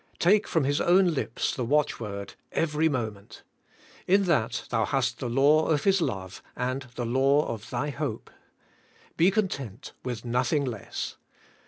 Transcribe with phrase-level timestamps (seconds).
[0.17, 3.41] Take from His own lips the watchword: 'Every moinent.'^
[4.07, 8.31] In that thou hast the law of His love, and the law of thy hope.
[9.15, 11.17] Be content with nothing less.